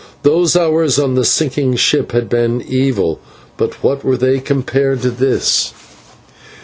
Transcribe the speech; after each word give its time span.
Those 0.23 0.55
hours 0.55 0.97
on 0.97 1.13
the 1.13 1.23
sinking 1.23 1.75
ship 1.75 2.11
had 2.11 2.27
been 2.27 2.59
evil, 2.67 3.19
but 3.55 3.83
what 3.83 4.03
were 4.03 4.17
they 4.17 4.39
compared 4.39 5.03
to 5.03 5.11
this? 5.11 5.73